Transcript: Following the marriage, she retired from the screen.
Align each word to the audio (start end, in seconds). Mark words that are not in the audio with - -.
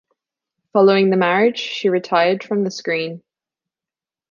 Following 0.73 1.11
the 1.11 1.15
marriage, 1.15 1.59
she 1.59 1.87
retired 1.87 2.43
from 2.43 2.63
the 2.63 2.71
screen. 2.71 3.21